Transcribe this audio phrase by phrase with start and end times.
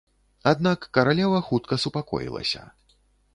[0.51, 2.65] Аднак каралева хутка супакоілася.